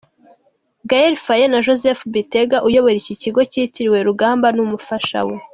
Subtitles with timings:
[0.89, 5.35] Gael Faye na Joseph Bitega uyobora iki kigo kitiriwe Rugamba n'umufasha we.